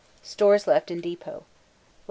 Stores 0.23 0.65
left 0.65 0.89
in 0.89 0.99
depôt: 0.99 1.27
Lat. 1.27 1.43